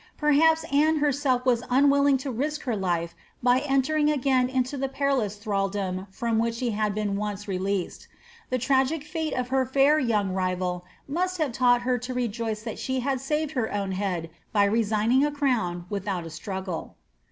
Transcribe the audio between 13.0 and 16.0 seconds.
had saved hef own head by resigning a crown